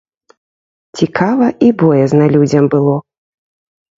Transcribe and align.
Цікава 1.01 1.49
і 1.67 1.69
боязна 1.83 2.25
людзям 2.37 2.65
было. 2.77 2.95